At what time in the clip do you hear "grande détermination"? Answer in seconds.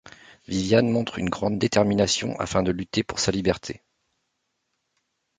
1.29-2.35